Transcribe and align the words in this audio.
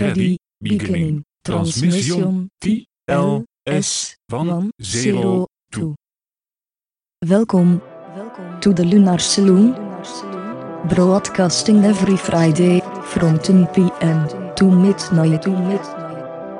Ready, 0.00 0.38
beginning, 0.60 1.24
transmission, 1.44 2.48
TLS, 2.58 4.16
van 4.26 4.72
0 4.82 5.46
to. 5.70 5.94
Welkom, 7.26 7.80
to 8.60 8.72
the 8.72 8.84
Lunar 8.84 9.20
Saloon, 9.20 9.74
broadcasting 10.88 11.84
every 11.84 12.16
Friday, 12.16 12.82
from 13.04 13.38
10 13.38 13.68
p.m. 13.68 14.26
to 14.56 14.64
midnight. 14.68 15.42
To 15.42 15.50
midnight. 15.50 15.86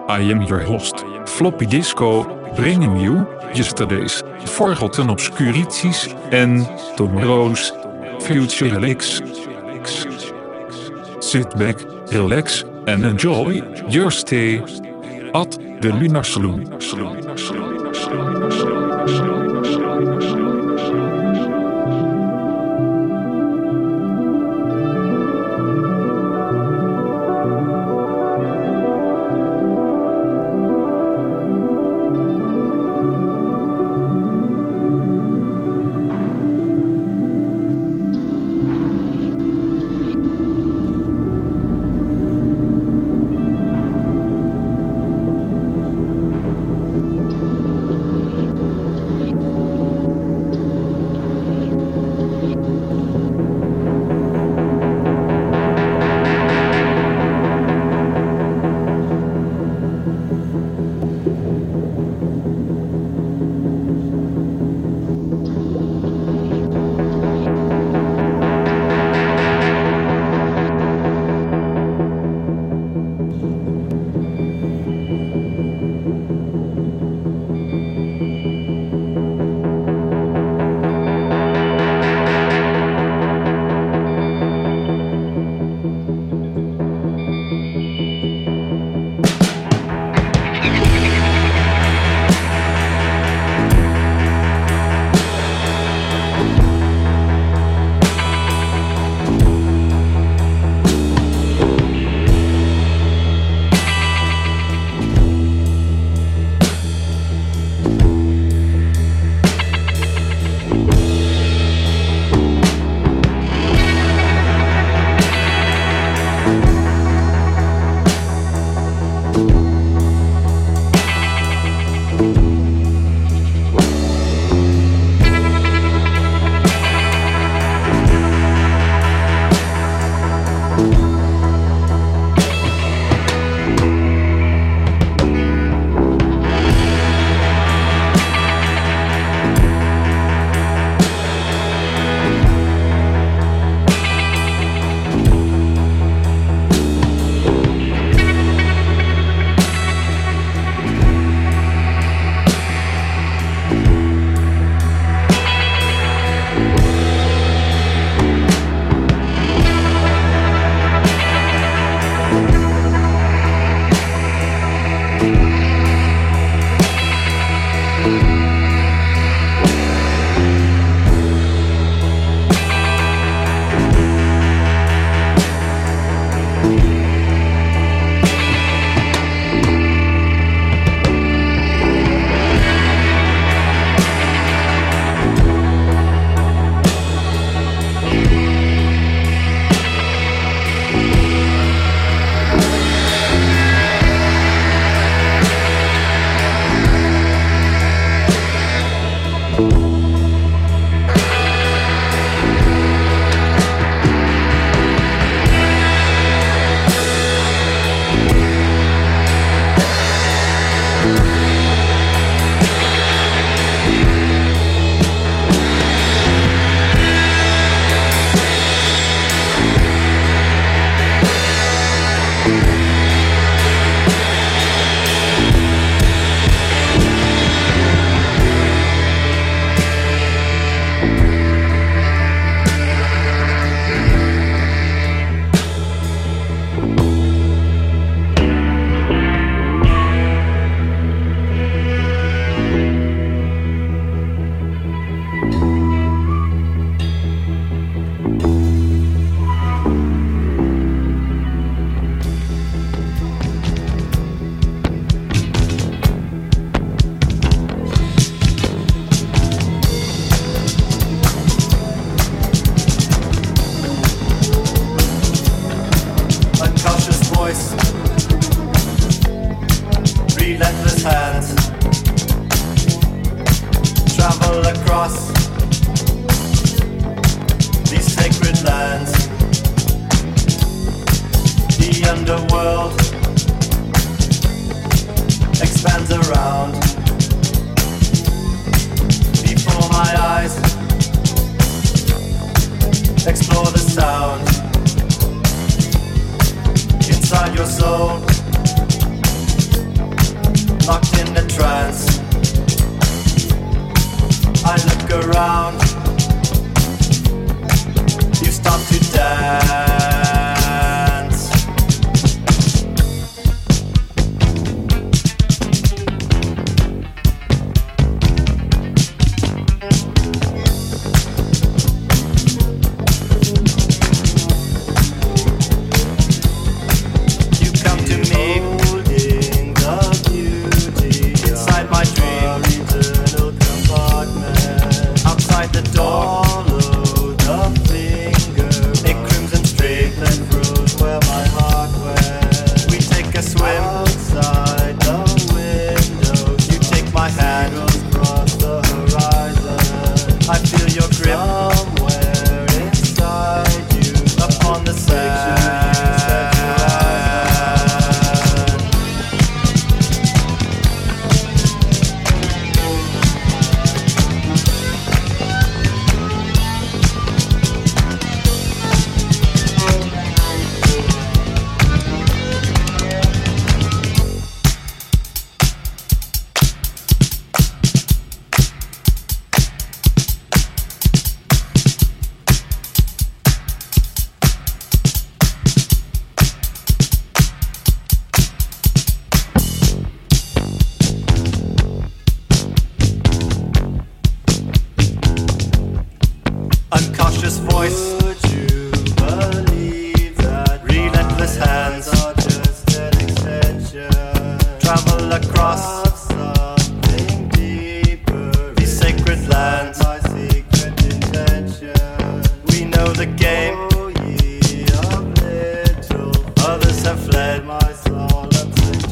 I 0.09 0.21
am 0.21 0.43
your 0.43 0.61
host, 0.61 1.05
Floppy 1.27 1.67
Disco, 1.67 2.23
bringing 2.55 2.97
you 2.99 3.27
yesterday's 3.53 4.23
forgotten 4.47 5.11
obscurities 5.11 6.07
and 6.31 6.65
tomorrow's 6.97 7.73
future 8.21 8.69
relics. 8.69 9.21
Sit 11.21 11.51
back, 11.59 11.83
relax, 12.13 12.65
and 12.87 13.05
enjoy 13.05 13.63
your 13.89 14.11
stay 14.11 14.59
at 14.59 15.51
the 15.81 15.93
Lunar 16.01 16.25
Saloon. 16.25 16.65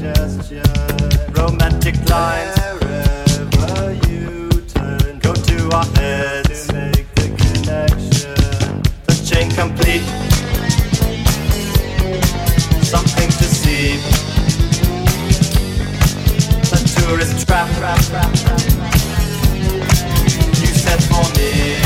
suggestion. 0.02 0.62
Romantic 1.32 1.94
lines. 2.08 2.58
Wherever 2.58 3.92
you 4.08 4.48
turn, 4.74 5.18
go 5.20 5.32
to 5.32 5.70
our 5.76 5.84
heads. 5.96 6.66
To 6.66 6.74
make 6.74 7.14
the 7.14 7.28
connection. 7.42 8.82
The 9.06 9.14
chain 9.24 9.50
complete. 9.52 10.02
Something 12.84 13.30
to 13.30 13.44
see. 13.44 13.98
The 16.70 16.80
tourist 17.00 17.46
trap. 17.46 17.68
trap. 17.76 17.98
You 20.60 20.66
said 20.66 21.02
for 21.04 21.24
me. 21.38 21.81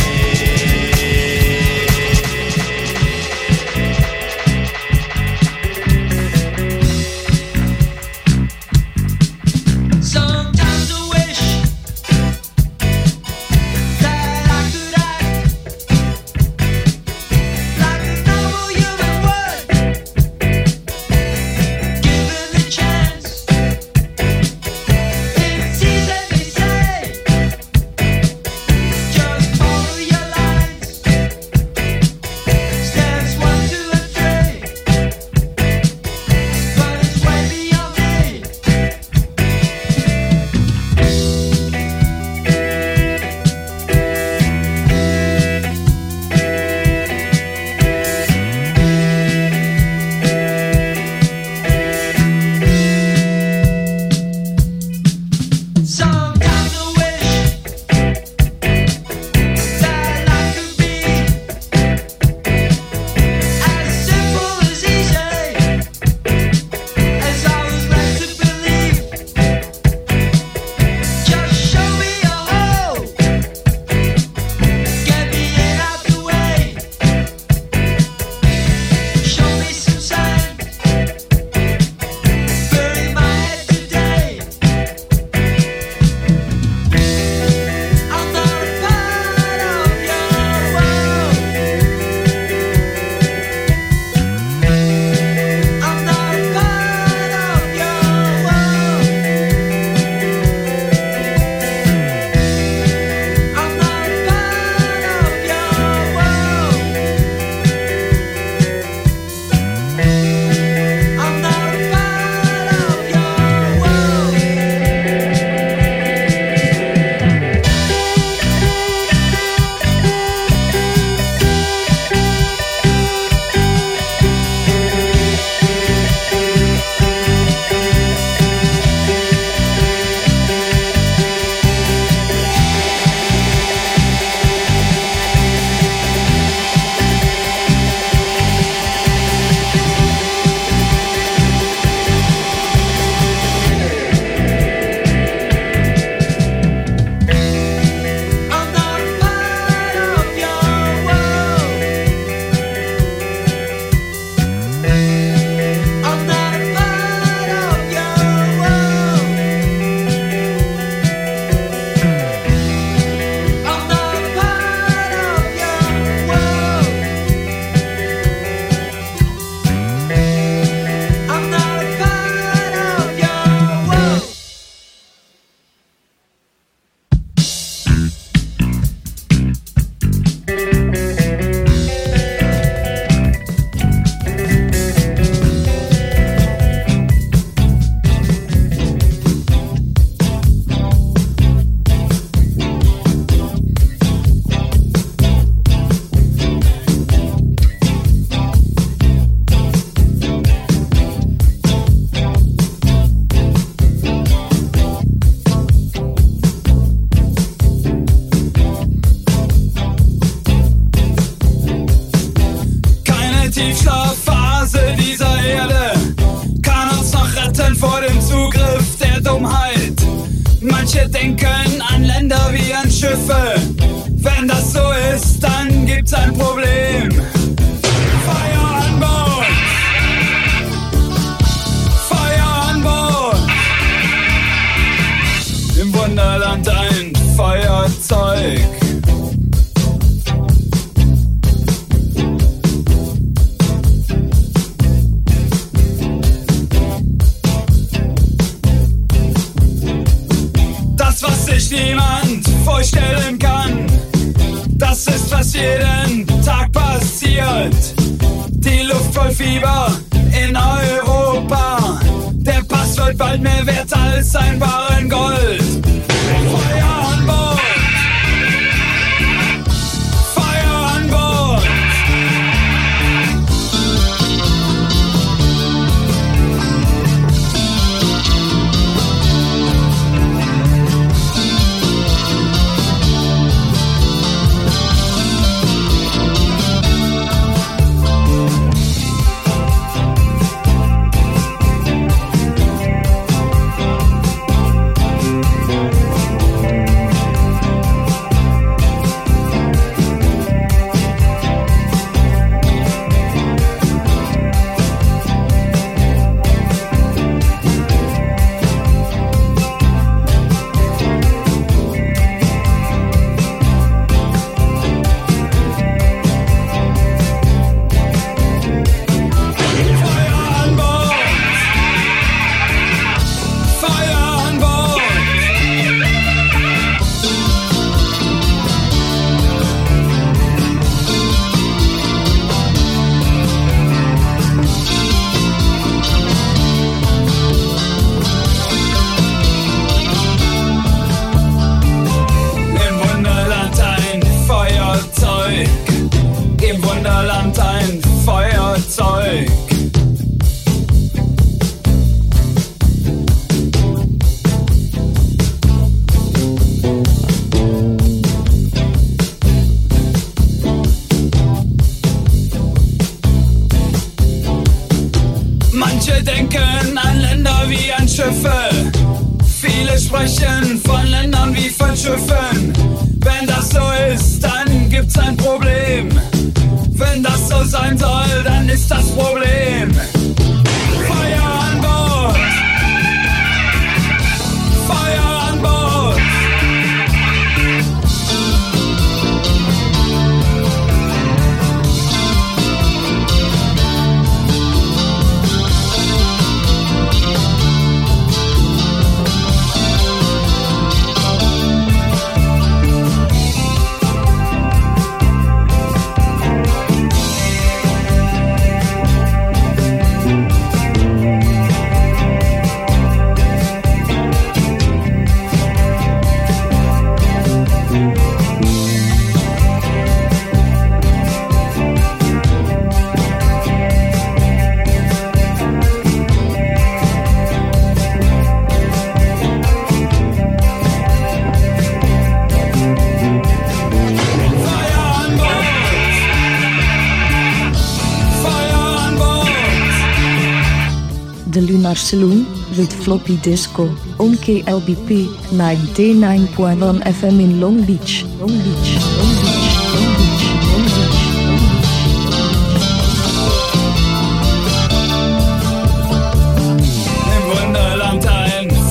Saloon, 442.07 442.47
with 442.79 442.93
Floppy 443.03 443.37
Disco, 443.39 443.89
on 444.21 444.37
KLBP, 444.39 445.27
99.1 445.51 447.03
FM 447.03 447.41
in 447.41 447.61
Long 447.61 447.83
Beach. 447.85 448.25
Long 448.39 448.47
Beach. 448.47 448.95
Long 449.19 449.33
Beach. 449.43 449.67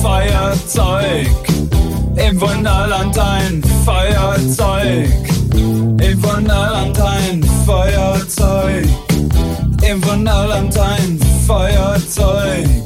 Feuerzeug, 0.02 1.28
im 2.16 2.40
Wunderland 2.40 3.18
ein 3.18 3.62
Feuerzeug, 3.84 5.08
im 5.54 6.22
Wunderland 6.22 7.00
ein 7.00 7.42
Feuerzeug, 7.64 8.86
im 9.82 10.04
Wunderland 10.04 10.78
ein 10.78 11.18
Feuerzeug. 11.46 12.85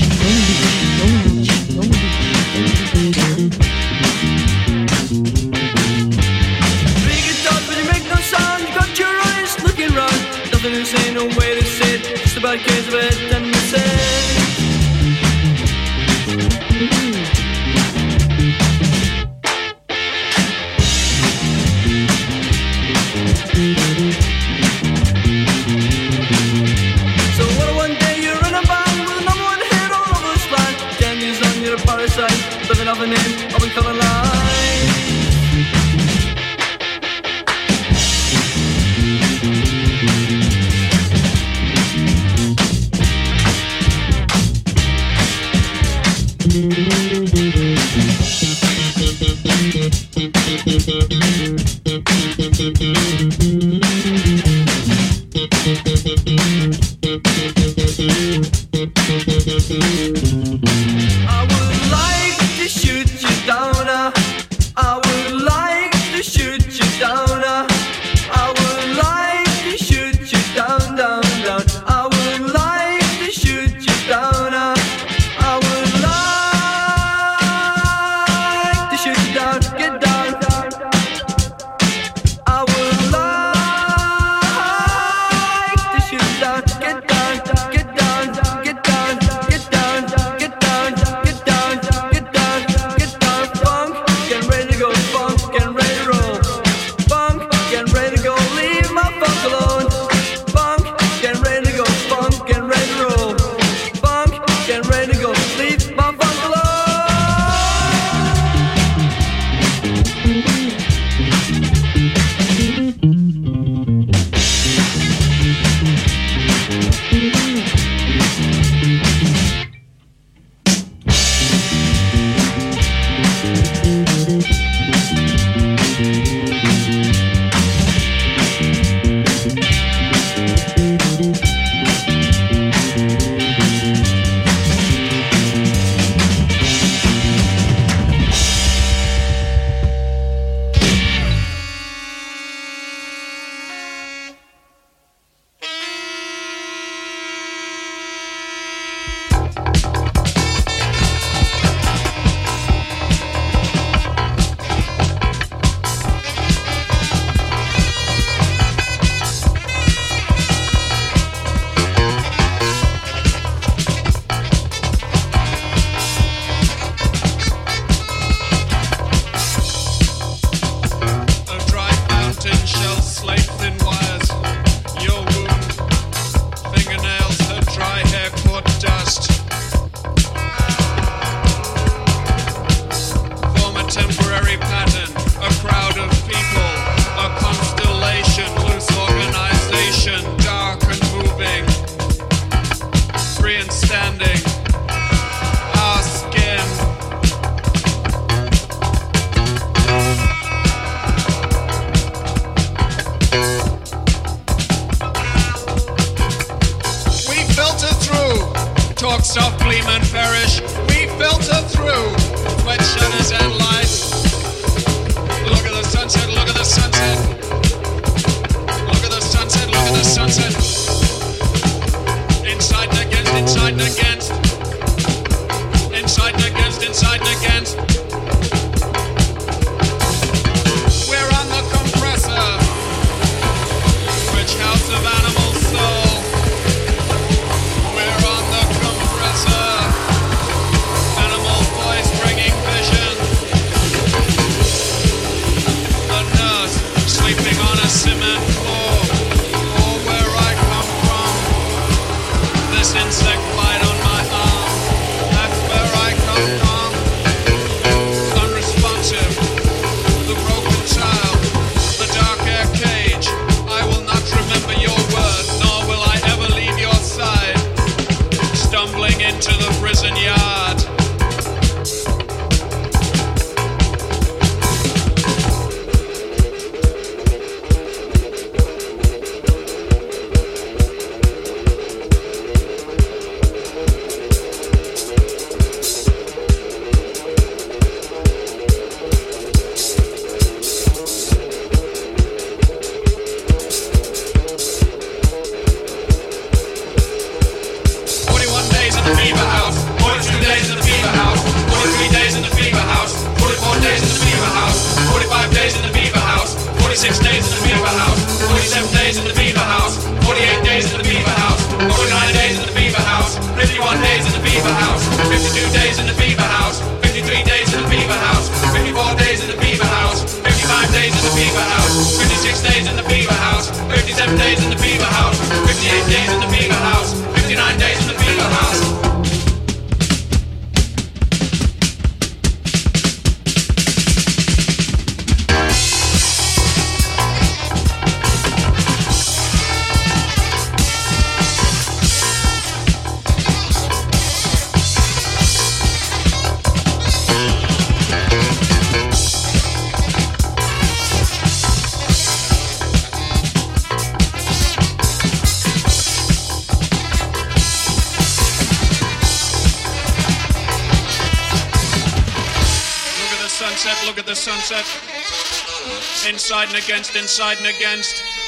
Sunset. 364.71 366.29
Inside 366.29 366.69
and 366.69 366.77
against, 366.77 367.15
inside 367.15 367.57
and 367.57 367.67
against. 367.67 368.40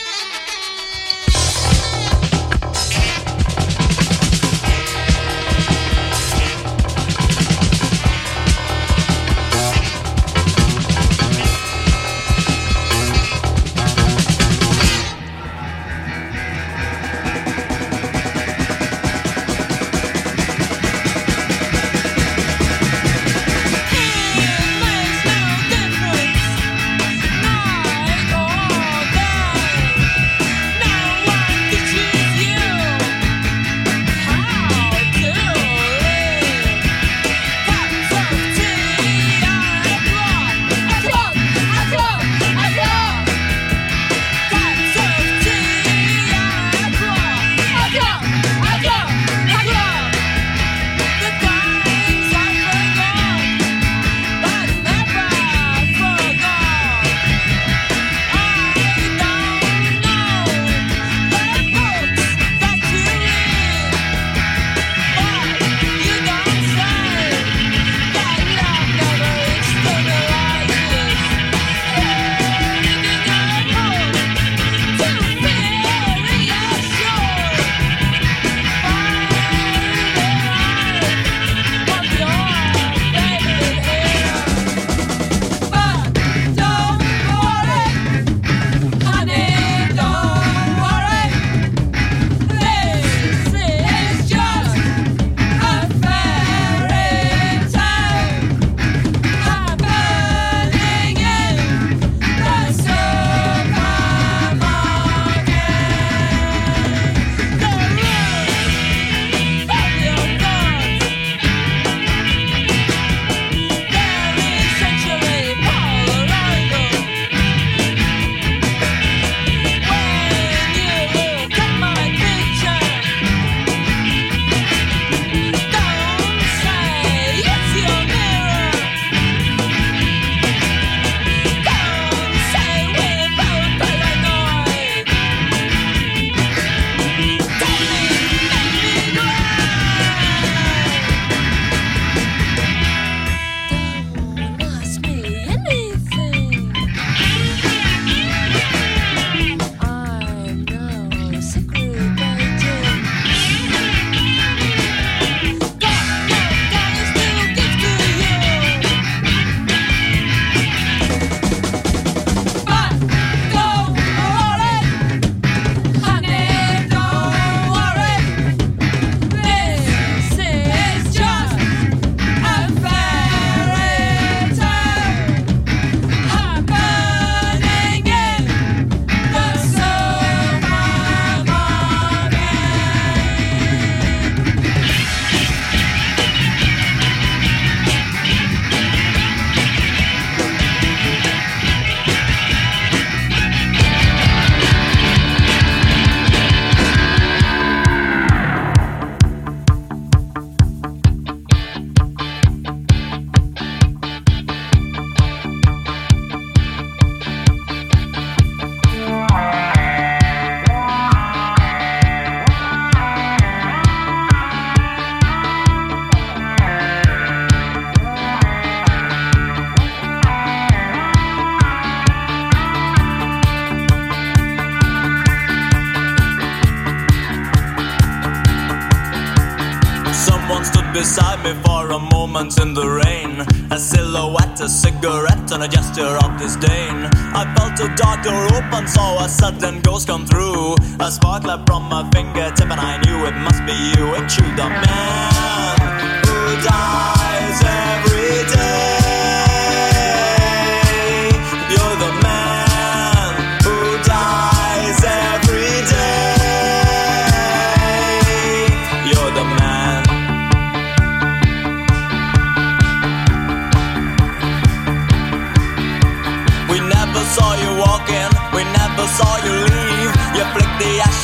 A 237.80 237.90
dark 237.96 238.24
door 238.24 238.46
open, 238.54 238.88
saw 238.88 239.26
a 239.26 239.28
sudden 239.28 239.82
ghost 239.82 240.08
come 240.08 240.28
through. 240.28 240.76
A 241.00 241.12
spark 241.12 241.44
left 241.44 241.68
from 241.68 241.90
my 241.90 242.08
fingertip, 242.12 242.70
and 242.70 242.80
I 242.80 243.02
knew 243.02 243.26
it 243.26 243.36
must 243.36 243.66
be 243.66 243.74
you. 243.74 244.14
It's 244.14 244.38
you, 244.38 244.46
the 244.56 244.70
man 244.70 245.80
who 246.24 246.62
dies 246.62 247.62
every 247.66 248.13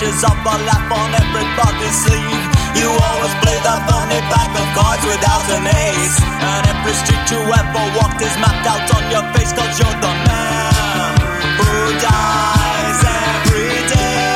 ashes 0.10 0.24
off 0.24 0.46
a 0.46 0.58
lap 0.66 0.92
on 0.92 1.14
everybody's 1.14 1.96
sleeve. 2.06 2.46
You 2.76 2.90
always 2.90 3.34
play 3.42 3.58
the 3.62 3.76
funny 3.88 4.20
pack 4.32 4.50
of 4.58 4.68
cards 4.76 5.06
without 5.06 5.46
an 5.54 5.68
ace. 5.68 6.22
And 6.22 6.68
every 6.68 6.94
street 6.94 7.32
you 7.32 7.42
ever 7.42 7.84
walked 7.98 8.22
is 8.22 8.36
mapped 8.38 8.68
out 8.68 8.90
on 8.96 9.12
your 9.12 9.24
face, 9.34 9.54
cause 9.54 9.80
you're 9.80 10.00
the 10.02 10.14
man 10.28 11.14
who 11.60 12.00
dies 12.02 13.02
every 13.22 13.88
day. 13.94 14.30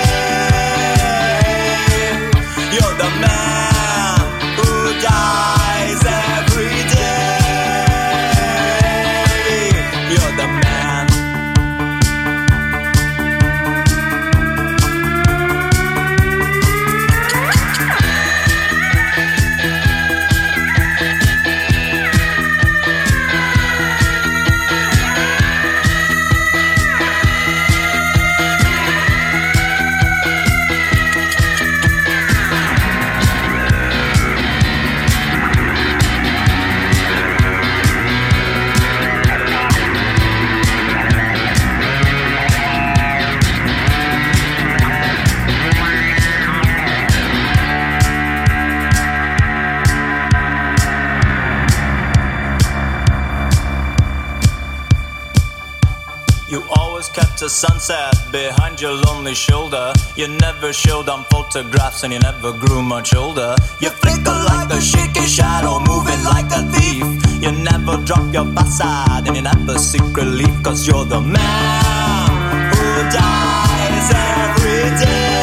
You're 2.73 2.97
the 2.97 3.09
man 3.21 4.19
who 4.57 5.01
dies 5.01 5.52
behind 58.33 58.81
your 58.81 58.93
lonely 59.05 59.35
shoulder. 59.35 59.93
You 60.17 60.27
never 60.27 60.73
showed 60.73 61.07
on 61.07 61.23
photographs 61.25 62.03
and 62.03 62.11
you 62.11 62.19
never 62.19 62.51
grew 62.51 62.81
much 62.81 63.15
older. 63.15 63.55
You 63.79 63.89
flicker 63.91 64.37
like 64.51 64.69
a 64.71 64.81
shaky 64.81 65.25
shadow, 65.27 65.79
moving 65.79 66.21
like 66.25 66.49
a 66.59 66.63
thief. 66.73 67.05
You 67.43 67.51
never 67.51 67.95
drop 68.03 68.33
your 68.33 68.45
backside 68.45 69.27
and 69.27 69.35
you 69.37 69.43
never 69.43 69.77
seek 69.77 70.17
relief, 70.17 70.55
cause 70.63 70.87
you're 70.87 71.05
the 71.05 71.21
man 71.21 72.73
who 72.73 72.89
dies 73.19 74.09
every 74.11 75.05
day. 75.05 75.42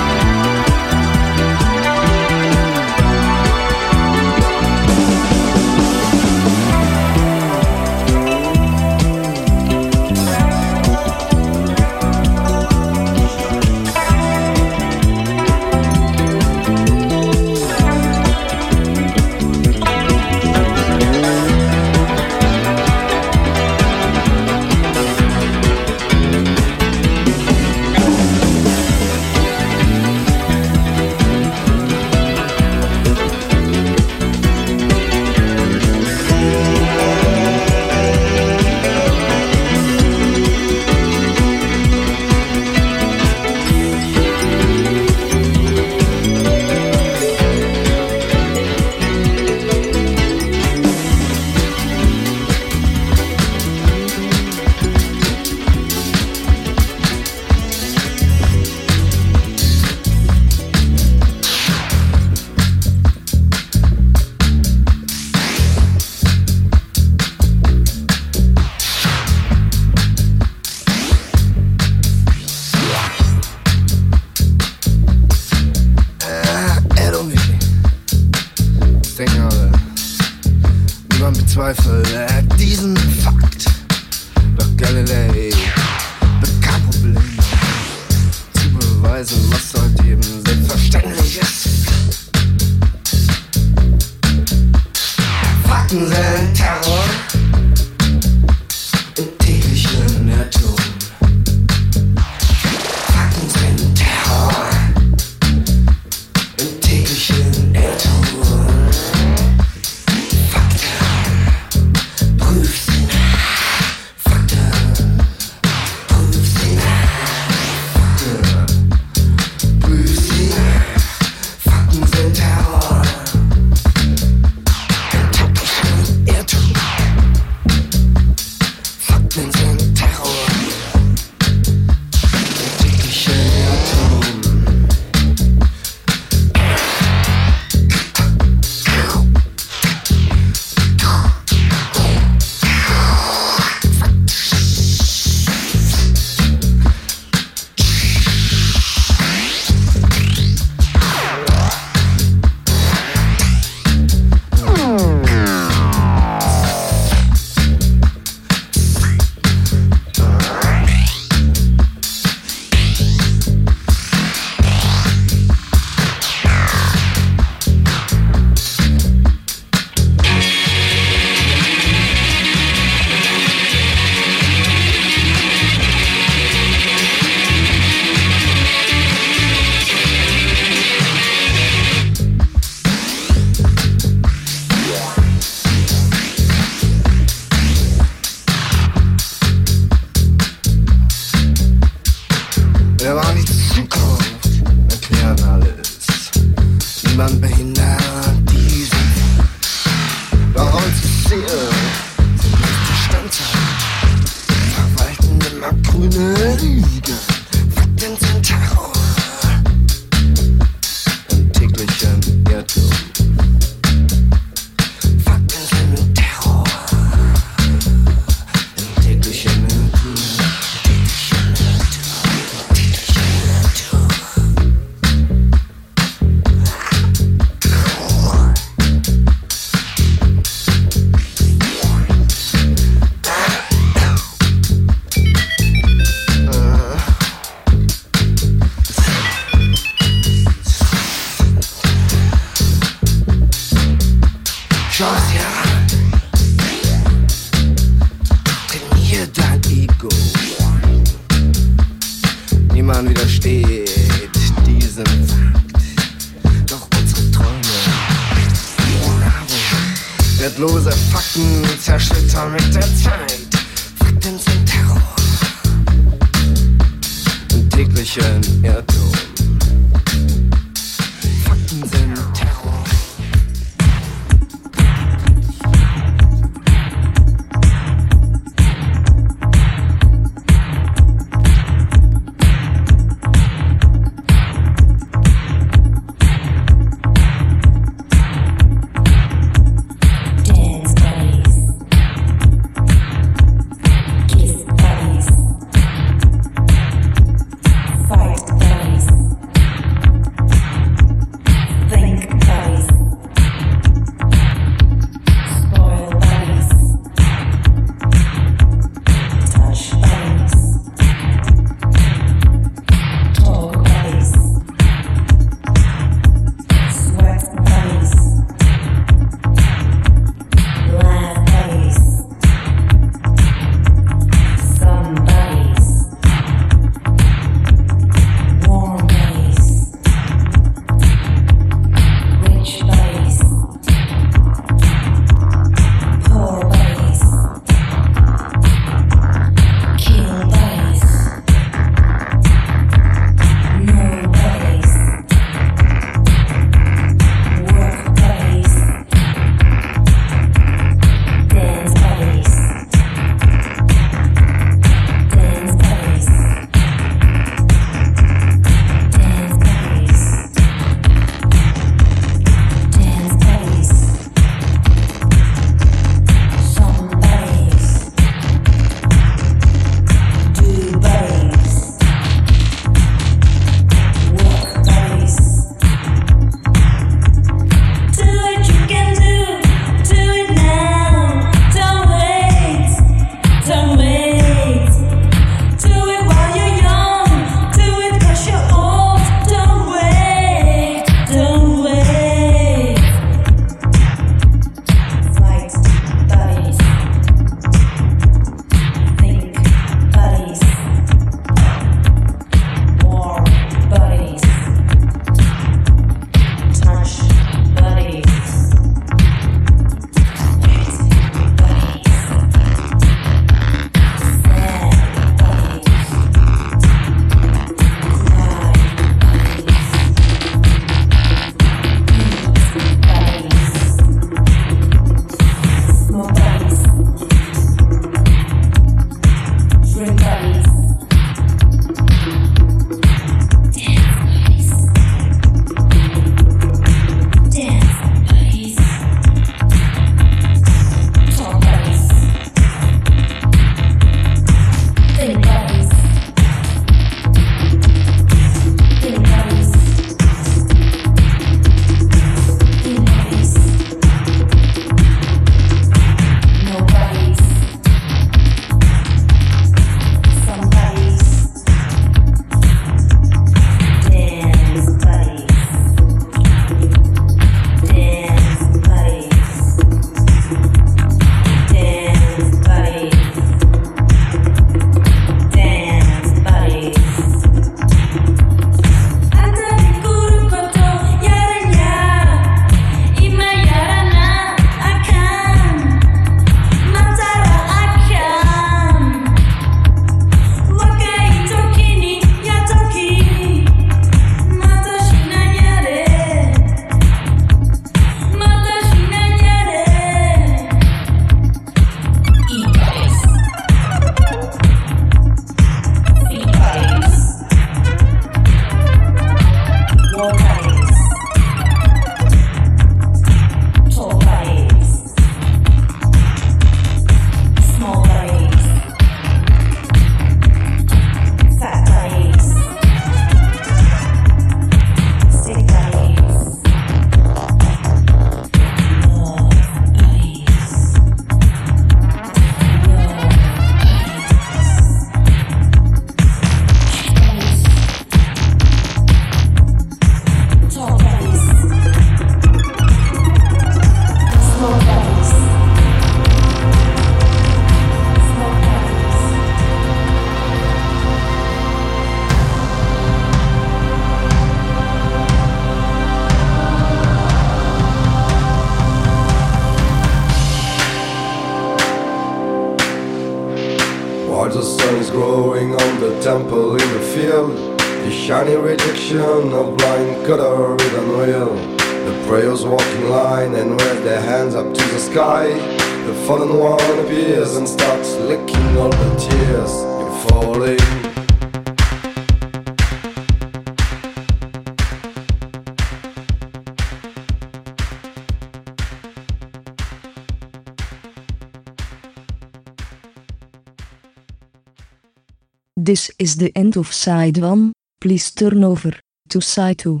The 596.36 596.52
end 596.54 596.76
of 596.76 596.92
side 596.92 597.38
1. 597.38 597.72
Please 598.00 598.30
turn 598.30 598.64
over 598.64 598.92
to 599.28 599.40
side 599.40 599.78
2. 599.78 600.00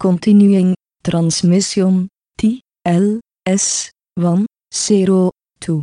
Continuing 0.00 0.74
transmission 1.02 2.08
T 2.36 2.60
L 2.84 3.20
S 3.46 3.90
1 4.16 4.46
0 4.72 5.30
2. 5.60 5.82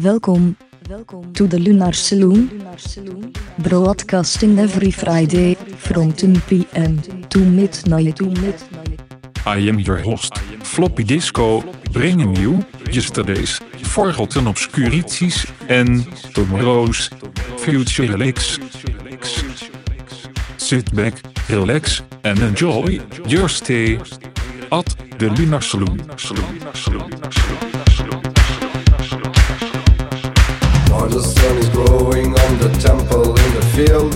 Welkom. 0.00 0.56
Welkom 0.88 1.32
to 1.32 1.46
the 1.46 1.58
Lunar 1.58 1.92
Saloon. 1.92 2.50
Broadcasting 3.58 4.58
every 4.58 4.90
Friday 4.90 5.54
from 5.54 6.12
10 6.12 6.40
p.m. 6.48 7.00
to 7.28 7.38
midnight. 7.38 8.16
To 8.16 8.24
midnight. 8.24 9.21
I 9.44 9.58
am 9.58 9.80
your 9.80 9.98
host, 9.98 10.38
Floppy 10.62 11.02
Disco, 11.02 11.62
bringing 11.90 12.36
you 12.36 12.64
yesterday's 12.92 13.58
forgotten 13.82 14.46
obscurities 14.46 15.44
and 15.68 16.06
tomorrow's 16.32 17.10
future 17.58 18.04
relics. 18.04 18.60
Sit 20.58 20.94
back, 20.94 21.14
relax, 21.48 22.02
and 22.22 22.38
enjoy 22.38 23.00
your 23.26 23.48
stay 23.48 23.96
at 24.70 24.86
the 25.18 25.28
Lunar 25.36 25.60
Saloon. 25.60 25.98
While 30.88 31.08
the 31.08 31.20
sun 31.20 31.58
is 31.58 31.68
growing 31.70 32.26
on 32.26 32.58
the 32.58 32.68
temple 32.80 33.36
in 33.36 33.54
the 33.54 33.62
field, 33.74 34.12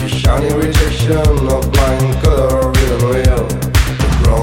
the 0.00 0.08
shiny 0.08 0.54
rejection 0.54 1.48
of 1.48 1.70
blind 1.70 2.24
color. 2.24 2.72
The 2.72 2.98
ground 2.98 3.69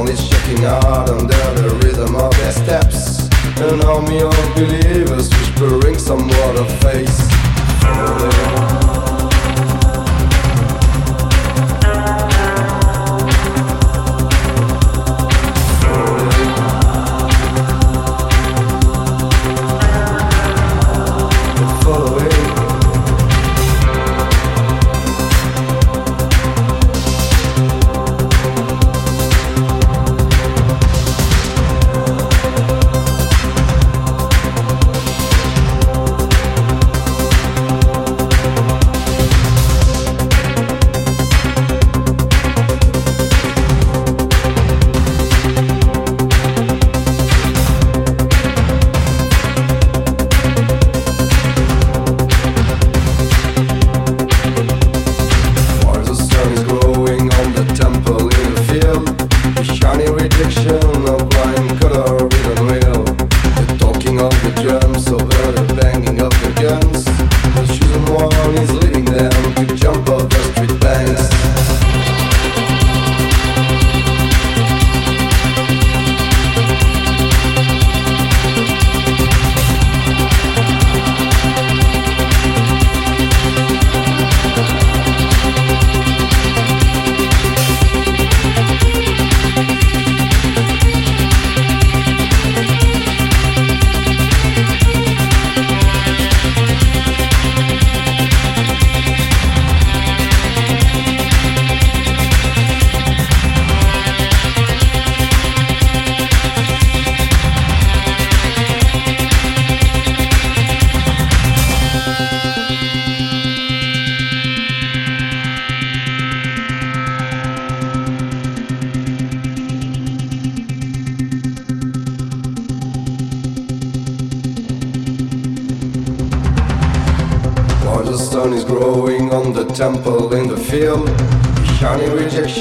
is 0.10 0.26
shaking 0.26 0.64
hard 0.64 1.10
under 1.10 1.62
the 1.62 1.70
rhythm 1.84 2.16
of 2.16 2.32
their 2.38 2.52
steps. 2.52 3.28
An 3.60 3.82
army 3.84 4.22
of 4.22 4.56
believers 4.56 5.30
whispering 5.30 5.98
some 5.98 6.30
of 6.30 6.82
face. 6.82 7.28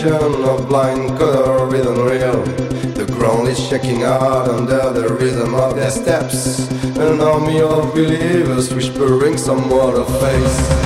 Of 0.05 0.69
blind 0.69 1.17
color 1.19 1.75
is 1.75 1.87
real 1.87 2.43
The 2.95 3.11
ground 3.15 3.49
is 3.49 3.59
shaking 3.59 4.03
out 4.03 4.47
under 4.47 4.93
the 4.93 5.09
rhythm 5.15 5.55
of 5.55 5.75
their 5.75 5.91
steps. 5.91 6.71
An 6.99 7.23
army 7.23 7.63
of 7.63 7.95
believers 7.95 8.73
whispering 8.75 9.39
some 9.39 9.71
word 9.71 9.97
of 9.97 10.21
faith. 10.21 10.86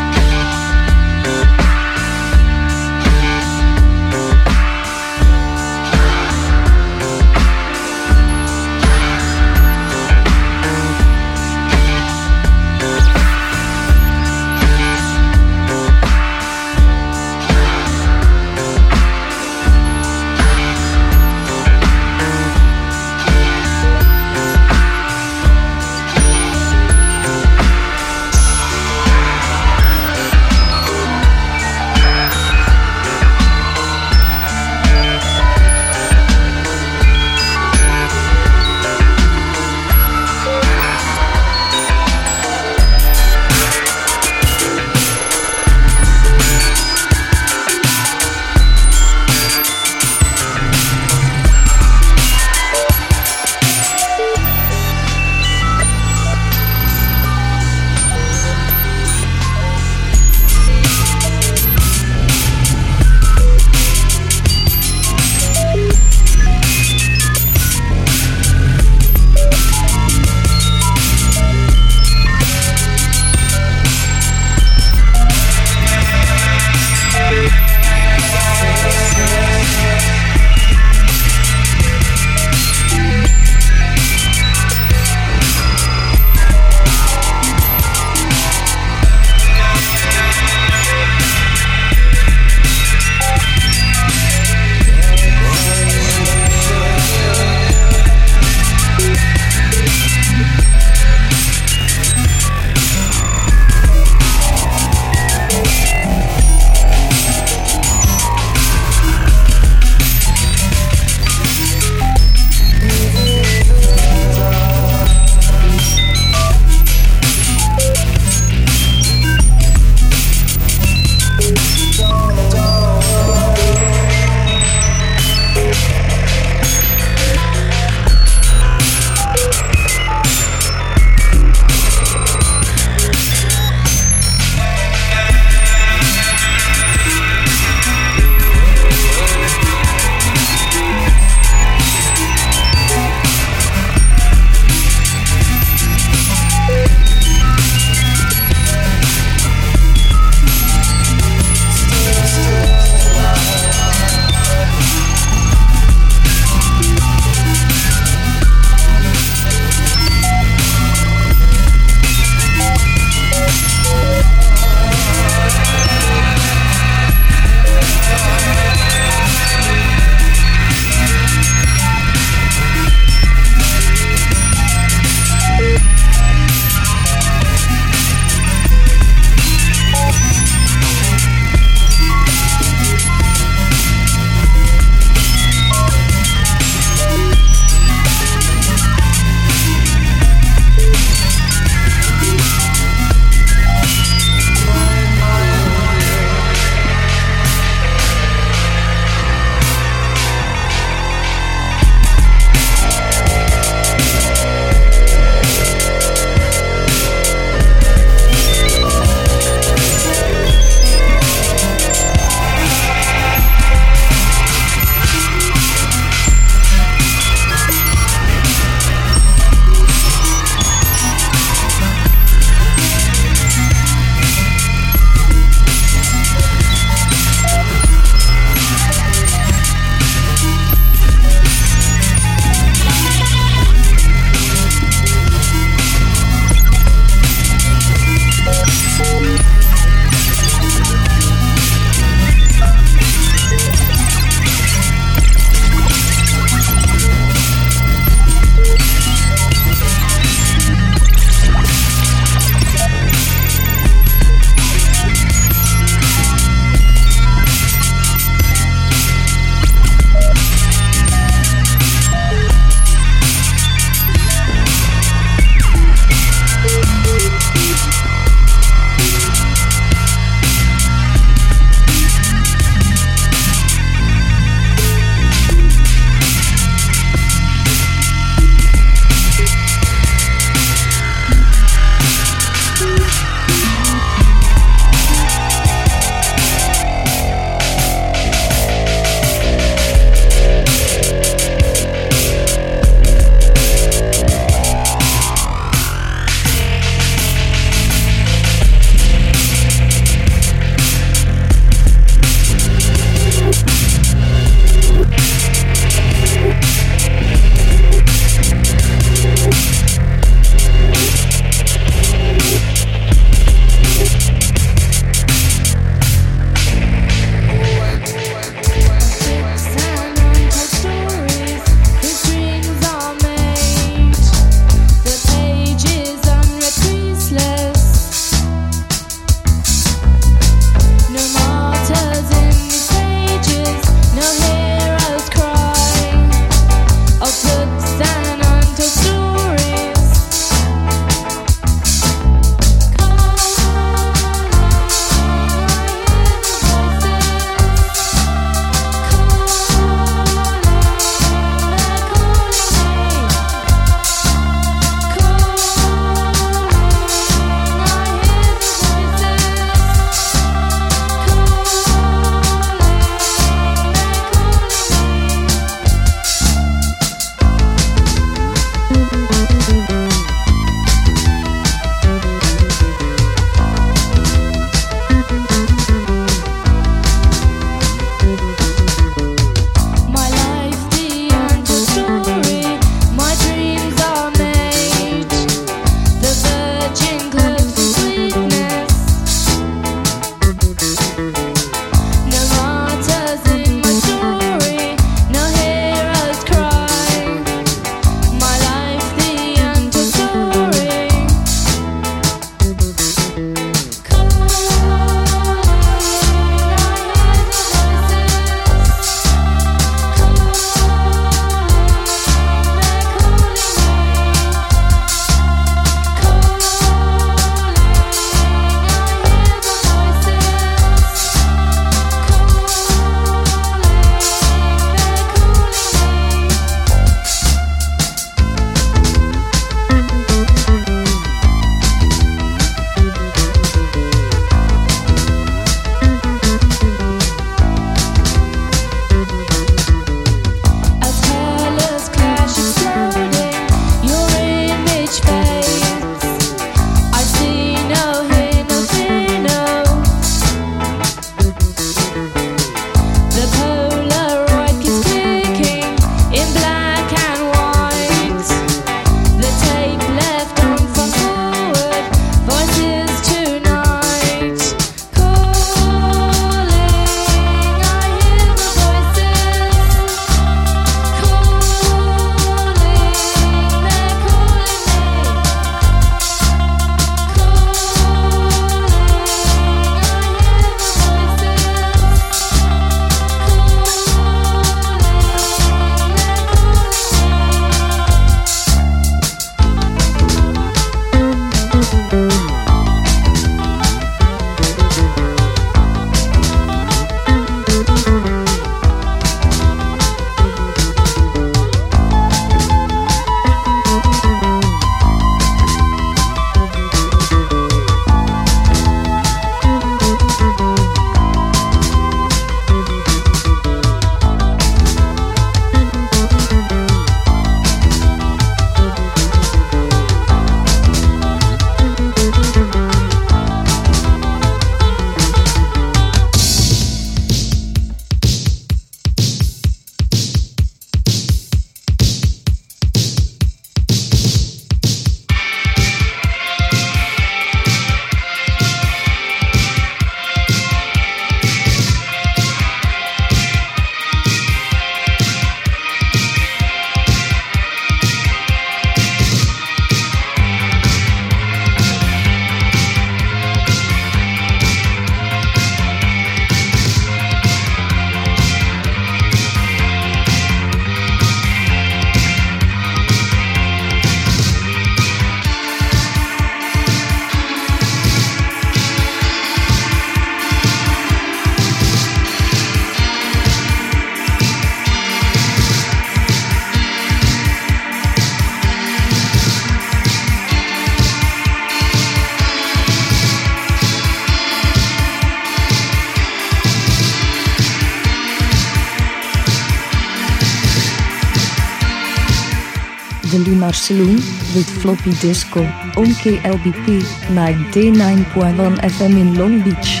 Floppy 594.81 595.13
Disco 595.21 595.61
on 595.61 596.07
KLBP 596.17 597.01
99.1 597.29 598.79
FM 598.81 599.13
in 599.21 599.35
Long 599.37 599.61
Beach. 599.61 599.61
Long 599.61 599.61
Beach, 599.61 600.00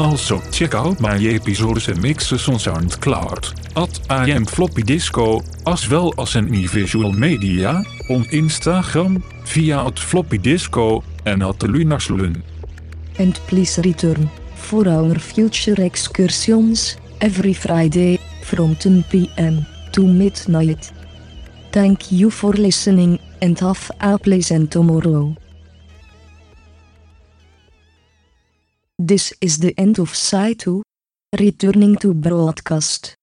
also 0.00 0.40
check 0.50 0.74
out 0.74 1.00
my 1.00 1.16
episodes 1.34 1.88
and 1.88 2.00
mixes 2.02 2.48
on 2.48 2.58
SoundCloud 2.58 3.54
at 3.76 4.00
I 4.10 4.30
am 4.30 4.44
Floppy 4.44 4.82
Disco, 4.82 5.40
as 5.64 5.88
well 5.88 6.12
as 6.16 6.34
in 6.34 6.66
visual 6.66 7.12
media 7.12 7.82
on 8.08 8.24
Instagram 8.30 9.22
via 9.44 9.84
at 9.86 9.98
Floppy 9.98 10.38
Disco 10.38 11.02
en 11.24 11.42
at 11.42 11.60
de 11.60 11.68
Lunarsloon. 11.68 12.42
And 13.18 13.40
please 13.46 13.80
return 13.80 14.30
for 14.54 14.88
our 14.88 15.18
future 15.18 15.84
excursions 15.84 16.96
every 17.20 17.54
Friday 17.54 18.18
from 18.42 18.76
10 18.76 19.04
pm 19.10 19.66
to 19.92 20.02
midnight. 20.02 20.92
Thank 21.70 22.10
you 22.10 22.30
for 22.30 22.54
listening 22.56 23.18
and 23.40 23.60
have 23.60 23.90
a 24.00 24.18
pleasant 24.18 24.70
tomorrow. 24.70 25.34
This 29.08 29.32
is 29.40 29.56
the 29.60 29.72
end 29.78 29.98
of 29.98 30.14
Side 30.14 30.58
2. 30.58 30.82
Returning 31.40 31.96
to 31.96 32.12
broadcast. 32.12 33.17